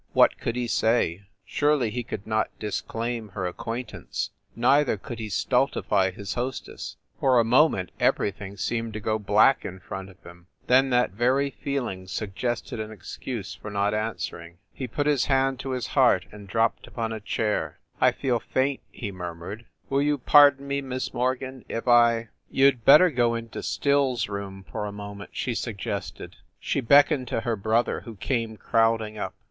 [0.13, 1.25] What could he say?
[1.45, 6.97] Surely he could not dis claim her acquaintance, neither could he stultify his hostess.
[7.19, 11.51] For a moment everything seemed to go black in front of him, then that very
[11.51, 14.57] feeling sug gested an excuse for not answering.
[14.73, 17.77] He put his hand to his heart and dropped upon a chair.
[17.99, 19.65] "I feel faint!" he murmured.
[19.87, 23.09] "Will you pardon me, Miss Morgan, if I" 236 FIND THE WOMAN "You d better
[23.11, 26.37] go into Still s room for a mo ment," she suggested.
[26.59, 29.35] She beckoned to her brother, who came crowding up.